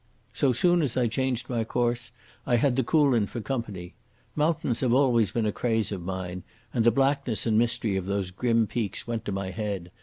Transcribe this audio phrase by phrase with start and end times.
[0.33, 2.11] So soon as I changed my course
[2.47, 3.93] I had the Coolin for company.
[4.35, 6.41] Mountains have always been a craze of mine,
[6.73, 9.91] and the blackness and mystery of those grim peaks went to my head.